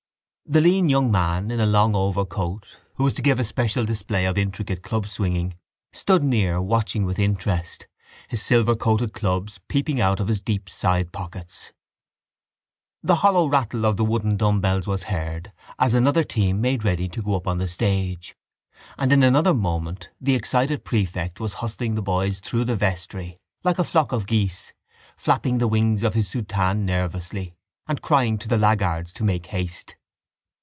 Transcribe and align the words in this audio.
The 0.49 0.59
lean 0.59 0.89
young 0.89 1.09
man 1.09 1.49
in 1.49 1.61
a 1.61 1.65
long 1.65 1.95
overcoat, 1.95 2.81
who 2.95 3.05
was 3.05 3.13
to 3.13 3.21
give 3.21 3.39
a 3.39 3.43
special 3.45 3.85
display 3.85 4.25
of 4.25 4.37
intricate 4.37 4.83
club 4.83 5.07
swinging, 5.07 5.55
stood 5.93 6.21
near 6.23 6.61
watching 6.61 7.05
with 7.05 7.19
interest, 7.19 7.87
his 8.27 8.43
silver 8.43 8.75
coated 8.75 9.13
clubs 9.13 9.61
peeping 9.69 10.01
out 10.01 10.19
of 10.19 10.27
his 10.27 10.41
deep 10.41 10.65
sidepockets. 10.67 11.71
The 13.01 13.15
hollow 13.23 13.47
rattle 13.47 13.85
of 13.85 13.95
the 13.95 14.03
wooden 14.03 14.35
dumbbells 14.35 14.87
was 14.87 15.03
heard 15.03 15.53
as 15.79 15.93
another 15.93 16.25
team 16.25 16.59
made 16.59 16.83
ready 16.83 17.07
to 17.07 17.21
go 17.21 17.35
up 17.37 17.47
on 17.47 17.57
the 17.59 17.67
stage: 17.69 18.35
and 18.97 19.13
in 19.13 19.23
another 19.23 19.53
moment 19.53 20.09
the 20.19 20.35
excited 20.35 20.83
prefect 20.83 21.39
was 21.39 21.53
hustling 21.53 21.95
the 21.95 22.01
boys 22.01 22.41
through 22.41 22.65
the 22.65 22.75
vestry 22.75 23.39
like 23.63 23.79
a 23.79 23.85
flock 23.85 24.11
of 24.11 24.27
geese, 24.27 24.73
flapping 25.15 25.59
the 25.59 25.67
wings 25.69 26.03
of 26.03 26.13
his 26.13 26.27
soutane 26.27 26.83
nervously 26.85 27.55
and 27.87 28.01
crying 28.01 28.37
to 28.37 28.49
the 28.49 28.57
laggards 28.57 29.13
to 29.13 29.23
make 29.23 29.45
haste. 29.45 29.95